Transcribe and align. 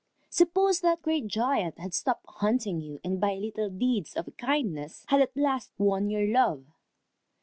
Suppose 0.31 0.79
that 0.79 1.03
great 1.03 1.27
giant 1.27 1.77
had 1.77 1.93
stopped 1.93 2.25
hunting 2.27 2.81
you 2.81 2.99
and 3.03 3.21
by 3.21 3.35
little 3.35 3.69
deeds 3.69 4.15
of 4.15 4.35
kindness 4.35 5.05
had 5.09 5.21
at 5.21 5.37
last 5.37 5.73
won 5.77 6.09
your 6.09 6.25
love. 6.27 6.65